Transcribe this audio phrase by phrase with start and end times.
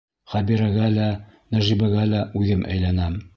[0.31, 1.09] Хәбирәгә лә,
[1.57, 3.23] Нәжибәгә лә үҙем әйләнәм.